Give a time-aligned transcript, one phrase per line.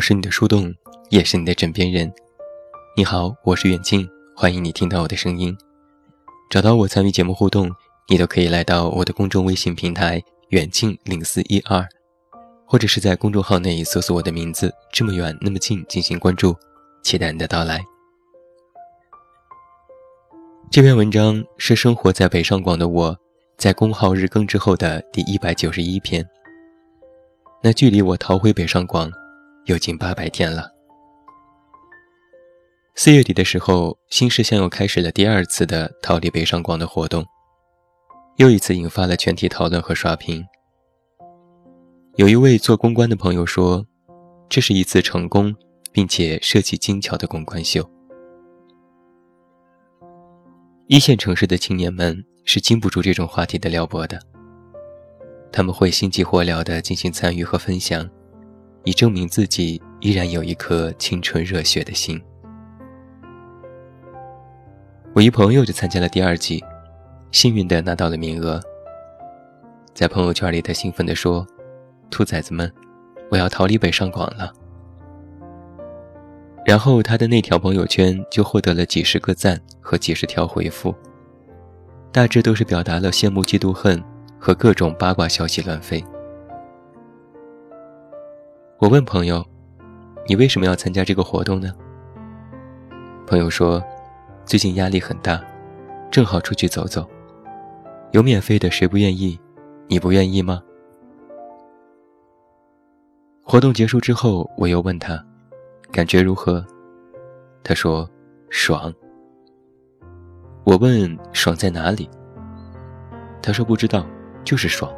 [0.00, 0.74] 我是你的树洞，
[1.10, 2.10] 也是你的枕边人。
[2.96, 5.54] 你好，我是远近，欢迎你听到我的声音。
[6.48, 7.70] 找到我参与节目互动，
[8.08, 11.86] 你都可以来到我的公众微信平台远近零四一二，
[12.64, 16.56] 或者是在公众号内搜索我的名字这么远那么近进行关注，
[17.02, 17.84] 期待你的到来。
[20.70, 23.14] 这篇文章是生活在北上广的我
[23.58, 26.26] 在公号日更之后的第一百九十一篇。
[27.62, 29.12] 那距离我逃回北上广，
[29.70, 30.68] 有近八百天了。
[32.96, 37.24] 四月底的时候，新市乡又开始了第二次的逃离北上广的活动，
[38.38, 40.44] 又一次引发了全体讨论和刷屏。
[42.16, 43.86] 有一位做公关的朋友说，
[44.48, 45.54] 这是一次成功
[45.92, 47.88] 并且设计精巧的公关秀。
[50.88, 54.20] 一线城市的青年们是经不住这种话题的撩拨的。
[55.52, 58.10] 他们会心急火燎地进行参与和分享，
[58.84, 62.20] 以证明自己依然有一颗青春热血的心。
[65.12, 66.62] 我一朋友就参加了第二季，
[67.32, 68.60] 幸运的拿到了名额。
[69.92, 71.46] 在朋友圈里，他兴奋地说
[72.10, 72.72] ：“兔崽子们，
[73.30, 74.52] 我要逃离北上广了。”
[76.64, 80.94] 然后他的那条朋友圈就获得了几十个赞和几十条回复，
[82.12, 84.02] 大致都是表达了羡慕、嫉妒、恨。
[84.42, 86.02] 和各种八卦消息乱飞。
[88.80, 89.44] 我问朋友
[90.26, 91.70] ：“你为什么要参加这个活动呢？”
[93.28, 93.84] 朋友说
[94.46, 95.38] ：“最近压力很大，
[96.10, 97.06] 正好出去走走，
[98.12, 99.38] 有免费的谁不愿意？
[99.86, 100.62] 你不愿意吗？”
[103.44, 105.22] 活动结束之后，我又问他
[105.92, 106.64] ：“感觉如何？”
[107.62, 108.08] 他说
[108.48, 108.90] ：“爽。”
[110.64, 112.08] 我问：“爽在哪里？”
[113.42, 114.06] 他说：“不知道。”
[114.42, 114.90] 就是爽，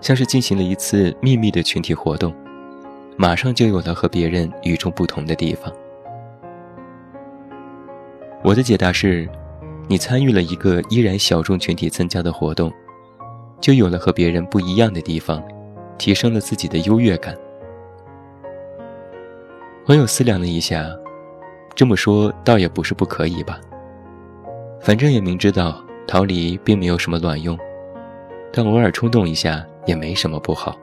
[0.00, 2.32] 像是进行了一次秘密的群体活动，
[3.20, 5.72] 马上就有了和别人与众不同的地方。
[8.44, 9.28] 我的解答是：
[9.88, 12.72] 你参与了一个依然小众群体参加的活动，
[13.60, 15.42] 就有了和别人不一样的地方，
[15.98, 17.36] 提升了自己的优越感。
[19.84, 20.88] 朋友思量了一下，
[21.74, 23.58] 这么说倒也不是不可以吧。
[24.80, 27.58] 反正也明知道逃离并没有什么卵用。
[28.52, 30.78] 但偶尔冲动一下也没什么不好。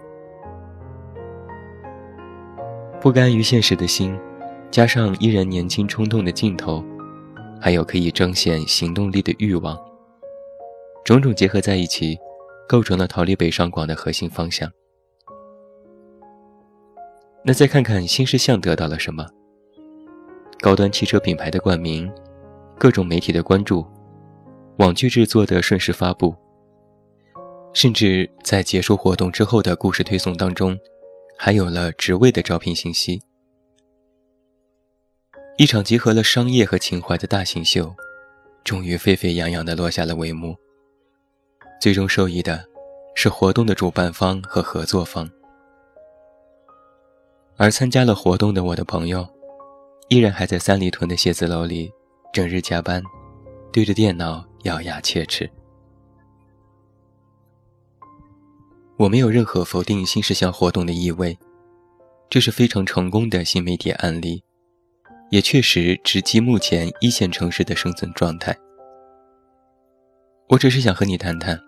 [3.05, 4.19] 不甘于现实的心，
[4.71, 6.83] 加上依然年轻冲动的劲头，
[7.61, 9.79] 还有可以彰显行动力的欲望，
[11.03, 12.17] 种种结合在一起，
[12.67, 14.67] 构成了逃离北上广的核心方向。
[17.43, 19.23] 那再看看新事项得到了什么？
[20.59, 22.11] 高端汽车品牌的冠名，
[22.79, 23.85] 各种媒体的关注，
[24.79, 26.35] 网剧制作的顺势发布。
[27.71, 30.75] 甚至在结束活动之后的故事推送当中，
[31.37, 33.21] 还有了职位的招聘信息。
[35.57, 37.93] 一场集合了商业和情怀的大型秀，
[38.63, 40.55] 终于沸沸扬扬地落下了帷幕。
[41.79, 42.65] 最终受益的，
[43.15, 45.29] 是活动的主办方和合作方。
[47.57, 49.25] 而参加了活动的我的朋友，
[50.09, 51.89] 依然还在三里屯的写字楼里，
[52.33, 53.01] 整日加班，
[53.71, 55.49] 对着电脑咬牙切齿。
[58.97, 61.37] 我没有任何否定新事项活动的意味，
[62.29, 64.41] 这是非常成功的新媒体案例，
[65.29, 68.57] 也确实直击目前一线城市的生存状态。
[70.47, 71.59] 我只是想和你谈谈，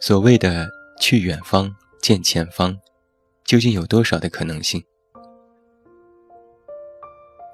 [0.00, 0.68] 所谓的
[1.00, 2.76] 去远方见前方，
[3.44, 4.82] 究竟有多少的可能性？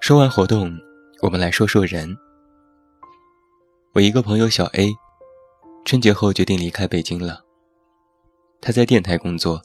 [0.01, 0.73] 说完活动，
[1.21, 2.17] 我们来说说人。
[3.93, 4.91] 我一个朋友小 A，
[5.85, 7.45] 春节后决定离开北京了。
[8.63, 9.61] 他在电台工作，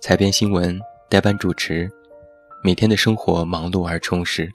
[0.00, 1.90] 采编新闻、代班主持，
[2.64, 4.50] 每天的生活忙碌而充实。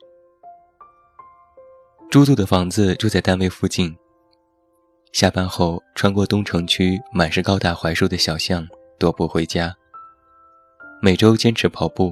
[2.09, 3.95] 租住的房子住在单位附近，
[5.11, 8.67] 下班后穿过东城区满是高大槐树的小巷，
[8.97, 9.75] 踱步回家。
[10.99, 12.11] 每周坚持跑步，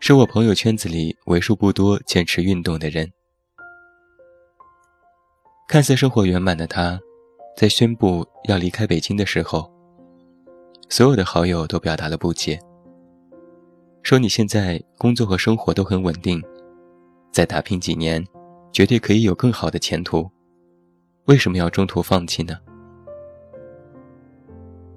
[0.00, 3.08] 是我朋友圈子里为数不多坚持运动的人。
[5.68, 6.98] 看似生活圆满的他，
[7.56, 9.77] 在宣布要离开北京的时候。
[10.90, 12.58] 所有的好友都表达了不解，
[14.02, 16.42] 说：“你现在工作和生活都很稳定，
[17.30, 18.24] 再打拼几年，
[18.72, 20.26] 绝对可以有更好的前途，
[21.26, 22.56] 为什么要中途放弃呢？”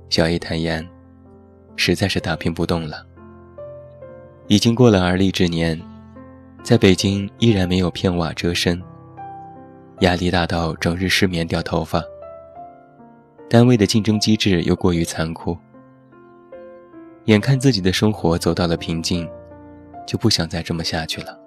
[0.10, 0.88] 小 A 坦言，
[1.76, 3.06] 实在是打拼不动了，
[4.48, 5.80] 已经过了而立之年，
[6.64, 8.82] 在北京依然没有片瓦遮身，
[10.00, 12.02] 压力大到整日失眠掉头发，
[13.50, 15.58] 单位的竞争机制又过于残酷。
[17.25, 19.29] 眼看自己的生活走到了瓶颈，
[20.07, 21.38] 就不想再这么下去了。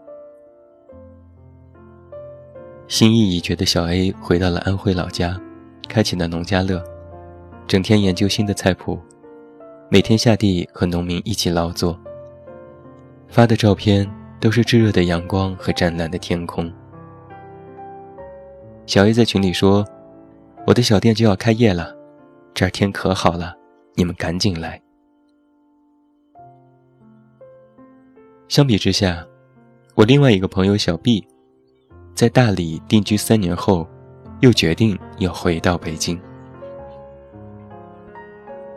[2.86, 5.40] 心意已决的小 A 回到了安徽老家，
[5.88, 6.82] 开启了农家乐，
[7.66, 9.00] 整天研究新的菜谱，
[9.90, 11.98] 每天下地和农民一起劳作。
[13.26, 16.72] 发的照片都是炙热的阳光和湛蓝的天空。
[18.86, 19.84] 小 A 在群里说
[20.68, 21.92] ：“我的小店就要开业了，
[22.52, 23.56] 这儿天可好了，
[23.94, 24.80] 你们赶紧来。”
[28.54, 29.26] 相比之下，
[29.96, 31.26] 我另外一个朋友小 B，
[32.14, 33.84] 在大理定居三年后，
[34.42, 36.16] 又决定要回到北京。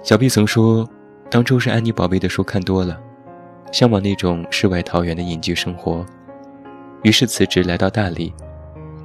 [0.01, 0.89] 小 B 曾说，
[1.29, 3.00] 当初是安妮宝贝的书看多了，
[3.71, 6.03] 向往那种世外桃源的隐居生活，
[7.03, 8.33] 于是辞职来到大理，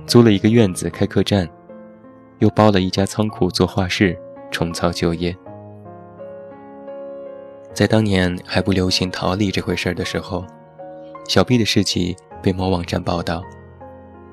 [0.06, 1.46] 租了一个院子开客栈，
[2.38, 4.18] 又包了一家仓库做画室，
[4.50, 5.36] 重操旧业。
[7.74, 10.42] 在当年还不流行逃离这回事儿的时候，
[11.28, 13.42] 小 B 的事迹被某网站报道，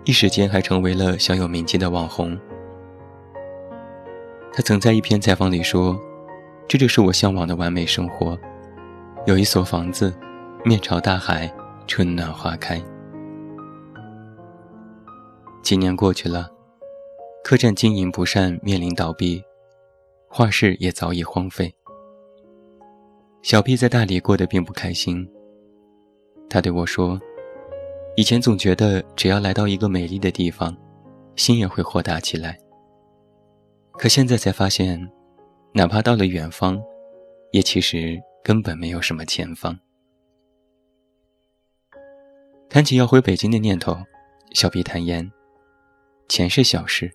[0.03, 2.37] 一时间还成为了小有名气的网红。
[4.51, 5.97] 他曾在一篇采访里说
[6.67, 8.37] ：“这就是我向往的完美生活，
[9.25, 10.13] 有一所房子，
[10.65, 11.49] 面朝大海，
[11.87, 12.81] 春暖花开。”
[15.61, 16.49] 几年过去了，
[17.43, 19.43] 客栈经营不善，面临倒闭，
[20.27, 21.73] 画室也早已荒废。
[23.41, 25.29] 小 B 在大理过得并不开心。
[26.49, 27.19] 他对我说
[28.17, 30.75] ：“以前总觉得只要来到一个美丽的地方，
[31.35, 32.57] 心也会豁达起来。
[33.93, 34.99] 可现在才发现，
[35.73, 36.81] 哪怕到了远方，
[37.51, 39.77] 也其实根本没有什么前方。”
[42.67, 43.95] 谈起要回北京的念头，
[44.53, 45.31] 小毕坦言
[46.27, 47.11] ：“钱是小事，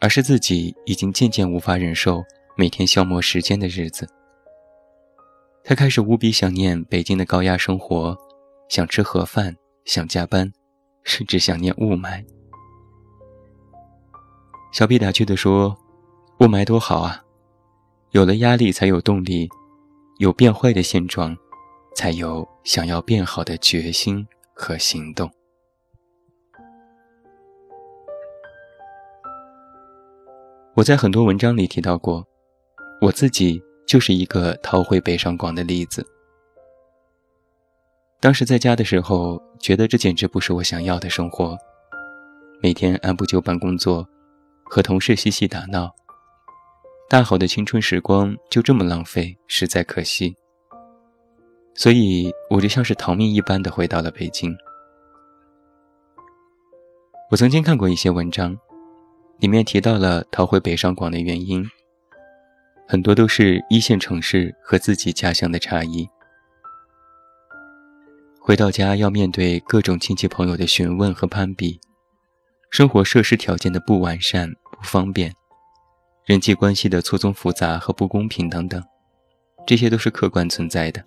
[0.00, 2.22] 而是自己已经渐渐无法忍受
[2.56, 4.08] 每天消磨时间的日子。”
[5.62, 8.16] 他开始无比想念北京的高压生活，
[8.70, 10.52] 想吃盒饭，想加班，
[11.02, 12.24] 甚至想念雾霾。
[14.72, 15.76] 小 B 打趣地说
[16.38, 17.24] ：“雾霾多好啊，
[18.12, 19.48] 有了压力才有动力，
[20.20, 21.36] 有变坏的现状，
[21.96, 24.24] 才有想要变好的决心
[24.54, 25.28] 和行动。”
[30.76, 32.24] 我在很多文章里提到过，
[33.02, 33.60] 我自己。
[33.86, 36.06] 就是一个逃回北上广的例子。
[38.20, 41.56] 当时在家的时候，觉得这简直不是我想要的生活，
[42.62, 44.06] 每天按部就班工作，
[44.62, 45.90] 和同事嬉戏打闹，
[47.08, 50.36] 大好的青春时光就这么浪费，实在可惜。
[51.74, 54.54] 所以我就像是逃命一般的回到了北京。
[57.30, 58.54] 我曾经看过一些文章，
[59.38, 61.66] 里面提到了逃回北上广的原因。
[62.86, 66.06] 很多都是一线城市和自己家乡的差异。
[68.42, 71.78] 回到家要面对各种亲戚朋友的询问和攀比，
[72.70, 75.32] 生活设施条件的不完善、不方便，
[76.24, 78.82] 人际关系的错综复杂和不公平等等，
[79.66, 81.04] 这些都是客观存在的。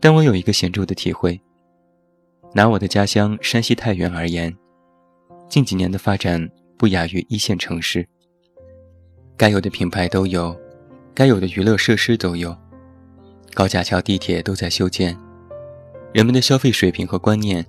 [0.00, 1.40] 但我有一个显著的体会：
[2.52, 4.54] 拿我的家乡山西太原而言，
[5.48, 8.06] 近几年的发展不亚于一线城市。
[9.36, 10.58] 该有的品牌都有，
[11.14, 12.54] 该有的娱乐设施都有，
[13.54, 15.16] 高架桥、地铁都在修建，
[16.12, 17.64] 人们的消费水平和观念，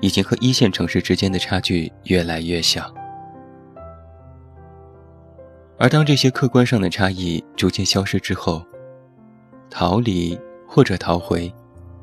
[0.00, 2.92] 已经和一线城市之间的差距越来越小。
[5.78, 8.62] 而当这些客观上的差异逐渐消失之后，
[9.70, 10.38] 逃离
[10.68, 11.50] 或者逃回，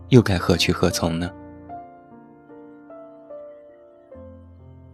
[0.09, 1.29] 又该何去何从呢？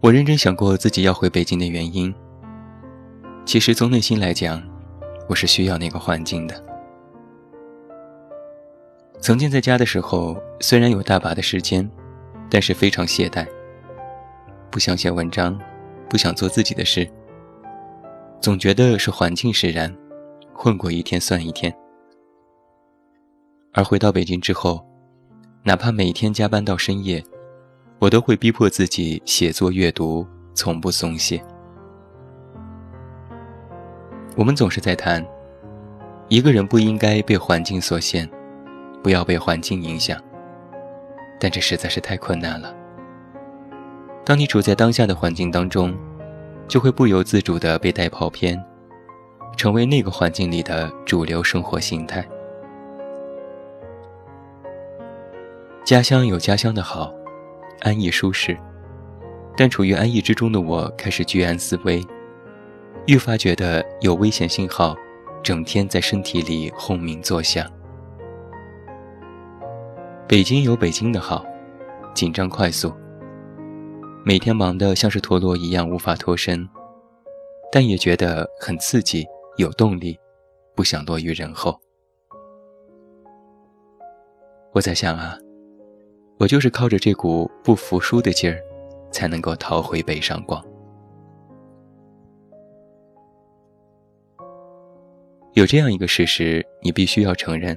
[0.02, 2.14] 我认真想过自己要回北京的原因。
[3.46, 4.62] 其实从内心来讲，
[5.28, 6.62] 我是需要那个环境的。
[9.18, 11.90] 曾经在家的时候，虽然有大把的时间，
[12.50, 13.46] 但是非常懈怠，
[14.70, 15.58] 不想写文章，
[16.08, 17.10] 不想做自己的事，
[18.42, 19.94] 总觉得是环境使然，
[20.52, 21.74] 混过一天算一天。
[23.72, 24.86] 而回到北京之后，
[25.62, 27.24] 哪怕每天加班到深夜，
[27.98, 31.42] 我都会逼迫自己写作阅读，从不松懈。
[34.36, 35.26] 我们总是在谈，
[36.28, 38.28] 一个人不应该被环境所限，
[39.02, 40.20] 不要被环境影响。
[41.40, 42.72] 但这实在是太困难了。
[44.24, 45.96] 当你处在当下的环境当中，
[46.68, 48.62] 就会不由自主地被带跑偏，
[49.56, 52.24] 成为那个环境里的主流生活形态。
[55.82, 57.12] 家乡有家乡的好，
[57.80, 58.56] 安逸舒适，
[59.56, 62.00] 但处于安逸之中的我开始居安思危。
[63.06, 64.94] 愈发觉得有危险信号，
[65.42, 67.66] 整天在身体里轰鸣作响。
[70.30, 71.44] 北京有北京的好，
[72.14, 72.94] 紧张快速，
[74.24, 76.68] 每天忙得像是陀螺一样无法脱身，
[77.72, 80.16] 但也觉得很刺激，有动力，
[80.76, 81.76] 不想落于人后。
[84.70, 85.36] 我在想啊，
[86.38, 88.62] 我就是靠着这股不服输的劲儿，
[89.10, 90.64] 才能够逃回北上广。
[95.54, 97.76] 有这样一个事实，你必须要承认：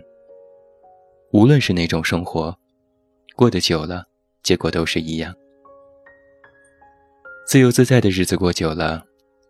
[1.34, 2.56] 无论是哪种生活，
[3.36, 4.06] 过得久了，
[4.44, 5.34] 结果都是一样。
[7.48, 9.04] 自由自在的日子过久了，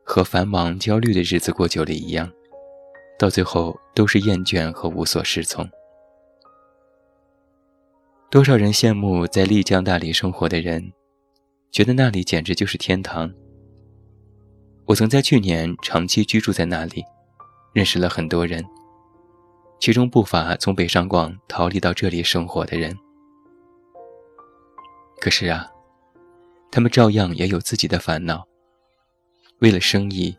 [0.05, 2.31] 和繁忙焦虑的日子过久了一样，
[3.19, 5.69] 到最后都是厌倦和无所适从。
[8.31, 10.93] 多少人羡慕在丽江大理生活的人，
[11.69, 13.29] 觉得那里简直就是天堂。
[14.85, 17.03] 我曾在去年长期居住在那里，
[17.73, 18.63] 认识了很多人，
[19.83, 22.97] 其中不乏从北上广逃离到这里生活的人。
[25.19, 25.69] 可是啊，
[26.71, 28.47] 他们照样也有自己的烦恼。
[29.59, 30.33] 为了生意，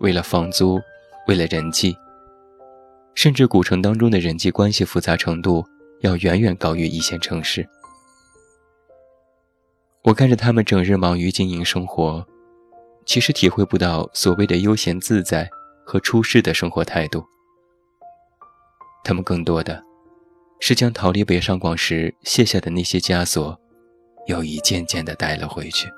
[0.00, 0.80] 为了房租，
[1.28, 1.96] 为了人际，
[3.14, 5.64] 甚至古城当中的人际关系复杂程度。
[6.00, 7.64] 要远远高于一线城市。
[10.02, 12.26] 我看着他们整日忙于经营生活，
[13.06, 15.48] 其实体会不到所谓的悠闲自在
[15.86, 17.24] 和出世的生活态度。
[19.02, 19.82] 他们更多的，
[20.60, 23.58] 是将逃离北上广时卸下的那些枷锁，
[24.26, 25.88] 又一件件的带了回去。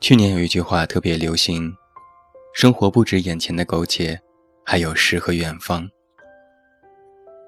[0.00, 1.74] 去年有一句话特别流行
[2.52, 4.20] ：“生活不止眼前的苟且，
[4.64, 5.88] 还有诗和远方。”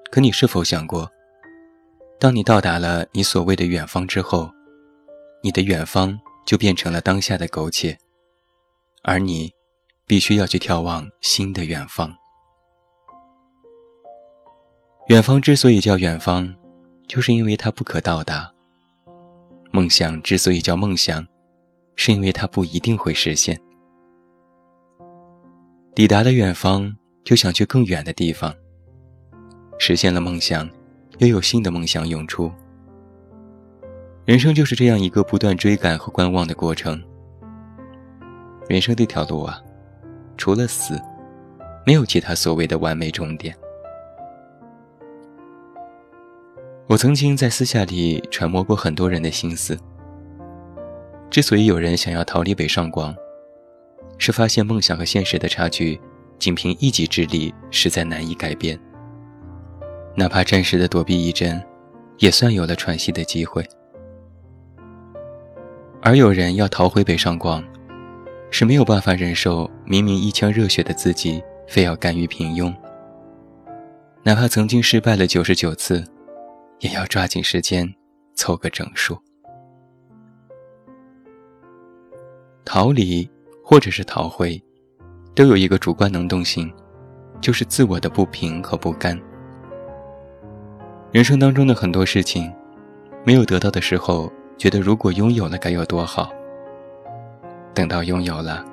[0.09, 1.11] 可你是否想过，
[2.19, 4.49] 当你到达了你所谓的远方之后，
[5.43, 7.97] 你的远方就变成了当下的苟且，
[9.03, 9.53] 而你
[10.07, 12.15] 必须要去眺望新的远方。
[15.07, 16.53] 远方之所以叫远方，
[17.07, 18.51] 就是因为它不可到达；
[19.71, 21.25] 梦想之所以叫梦想，
[21.95, 23.57] 是因为它不一定会实现。
[25.95, 28.53] 抵达了远方，就想去更远的地方。
[29.79, 30.69] 实现了梦想，
[31.19, 32.51] 又有新的梦想涌出。
[34.25, 37.01] 人生就是这样一个不断追赶和观望的过程。
[38.67, 39.63] 人生这条路啊，
[40.35, 41.01] 除了死，
[41.85, 43.57] 没有其他所谓的完美终点。
[46.87, 49.77] 我曾经在私下里揣摩过很多人的心思。
[51.29, 53.13] 之所以有人想要逃离北上广，
[54.17, 55.99] 是发现梦想和现实的差距，
[56.39, 58.79] 仅凭一己之力实在难以改变。
[60.15, 61.61] 哪怕暂时的躲避一阵，
[62.19, 63.65] 也算有了喘息的机会。
[66.01, 67.61] 而有人要逃回北上广，
[68.49, 72.73] 是没有办法忍受明明一腔热血的自己，非要甘于平庸。
[74.23, 76.03] 哪怕曾经失败了九十九次，
[76.79, 77.91] 也要抓紧时间
[78.35, 79.17] 凑个整数。
[82.63, 83.29] 逃离
[83.63, 84.61] 或者是逃回，
[85.33, 86.71] 都有一个主观能动性，
[87.39, 89.19] 就是自我的不平和不甘。
[91.11, 92.53] 人生当中的很多事情，
[93.25, 96.29] 没有得到的时候，觉得如果拥有了该有多好。
[97.73, 98.65] 等到拥有了，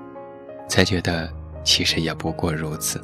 [0.68, 1.32] 才觉得
[1.62, 3.00] 其实也不过如此。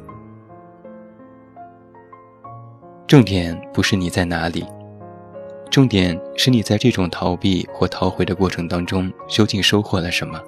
[3.07, 4.65] 重点不是你在哪里，
[5.71, 10.39] 重点是你在这种逃避或逃回的过程当中，究竟收获了什么？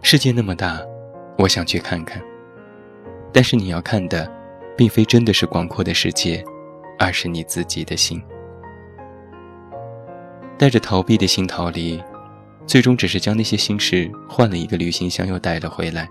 [0.00, 0.80] 世界那么大，
[1.36, 2.22] 我想去看看。
[3.30, 4.38] 但是你要看的。
[4.78, 6.40] 并非真的是广阔的世界，
[7.00, 8.22] 而是你自己的心。
[10.56, 12.00] 带着逃避的心逃离，
[12.64, 16.08] 最终只是将那些心事换了一个旅行箱又带了回来。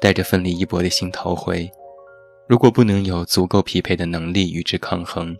[0.00, 1.70] 带着奋力一搏的心逃回，
[2.48, 5.36] 如果不能有足够匹配的能力与之抗衡，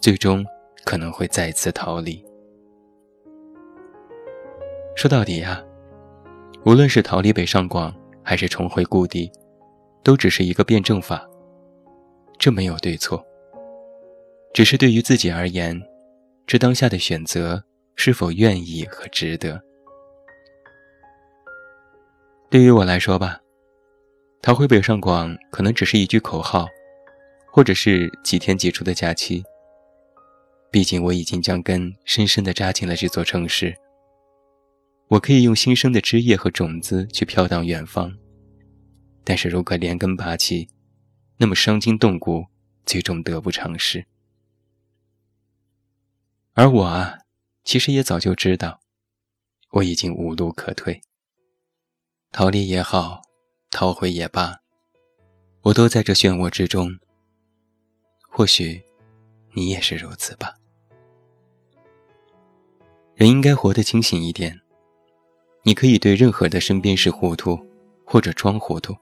[0.00, 0.44] 最终
[0.84, 2.24] 可能会再次逃离。
[4.96, 5.62] 说到底呀，
[6.64, 9.30] 无论是逃离北上广，还是重回故地。
[10.04, 11.24] 都只是一个辩证法，
[12.36, 13.24] 这没有对错，
[14.52, 15.80] 只是对于自己而言，
[16.44, 17.62] 这当下的选择
[17.94, 19.62] 是否愿意和值得。
[22.50, 23.41] 对于我来说吧，
[24.42, 26.66] 逃回北上广可能只是一句口号，
[27.46, 29.40] 或者是几天几出的假期。
[30.68, 33.72] 毕竟我已经将根深深地扎进了这座城市，
[35.06, 38.12] 我可以用新生的枝叶和种子去飘荡远方。
[39.22, 40.68] 但是如果连根拔起，
[41.36, 42.44] 那么伤筋动骨，
[42.84, 44.04] 最终得不偿失。
[46.54, 47.18] 而我啊，
[47.62, 48.80] 其实也早就知道，
[49.70, 51.00] 我已经无路可退。
[52.32, 53.22] 逃离也好，
[53.72, 54.58] 逃回也罢，
[55.62, 56.98] 我都在这漩涡之中。
[58.28, 58.82] 或许
[59.54, 60.54] 你也是如此吧。
[63.14, 64.60] 人应该活得清醒一点。
[65.64, 67.58] 你可以对任何的身边事糊涂，
[68.04, 68.94] 或者装糊涂，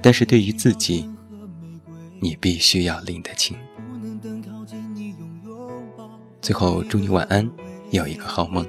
[0.00, 1.10] 但是对于自己，
[2.20, 3.58] 你必须要拎得清。
[6.40, 7.50] 最后，祝你晚安，
[7.90, 8.64] 有一个好梦。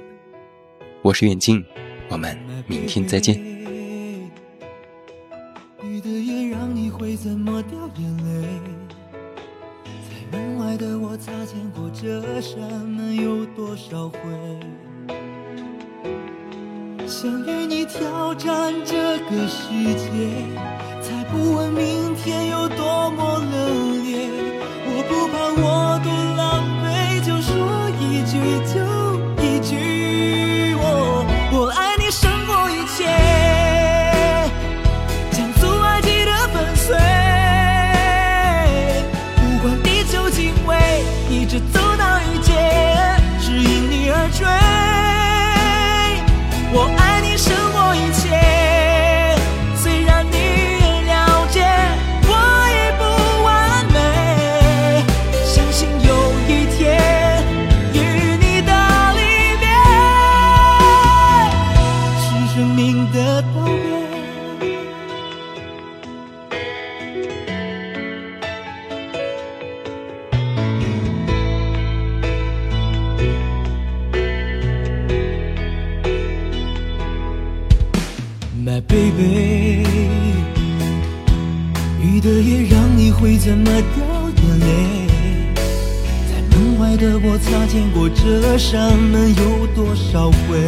[1.02, 1.64] 我是远近，
[2.08, 2.36] 我们
[2.66, 3.57] 明天再见。
[7.20, 8.26] 怎么掉眼泪？
[9.84, 14.18] 在门外的我擦肩过这扇门有多少回？
[17.08, 20.08] 想与你挑战这个世界，
[21.02, 24.30] 才不问明天有多么冷冽。
[24.86, 27.50] 我不怕我多狼狈，就说
[27.98, 28.32] 一句
[28.72, 28.97] 就。
[82.00, 84.04] 雨的夜让你会怎么掉
[84.36, 84.66] 眼泪？
[86.28, 90.58] 在门外的我擦肩过这扇门有多少回？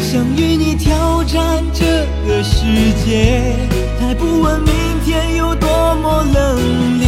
[0.00, 1.84] 想与你挑战这
[2.26, 2.64] 个世
[3.04, 3.56] 界，
[3.98, 4.72] 才不问明
[5.04, 6.58] 天有多么冷
[7.00, 7.02] 冽。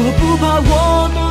[0.00, 1.27] 我不怕我多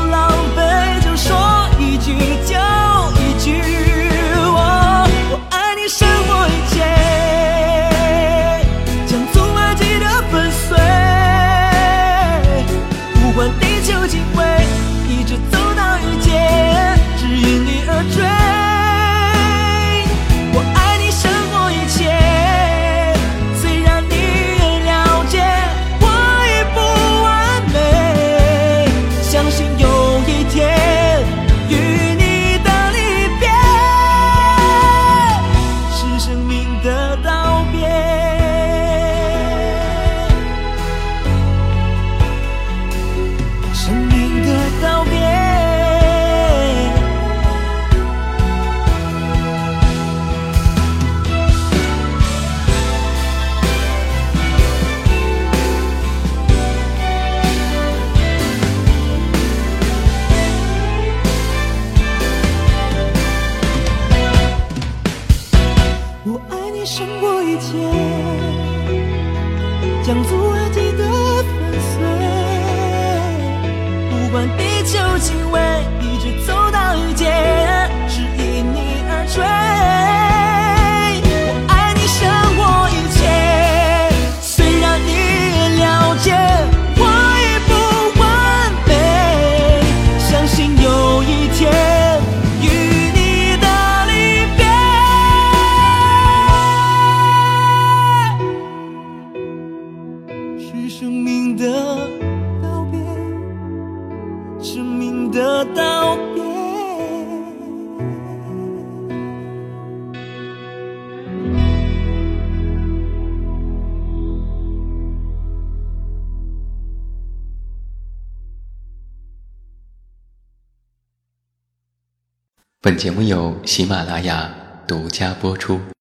[122.87, 124.49] 本节目由喜马拉雅
[124.87, 125.77] 独家播出。